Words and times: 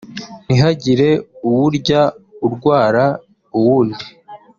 ntihagire 0.45 1.09
uwurya 1.47 2.01
urwara 2.45 3.05
uwundi 3.57 4.05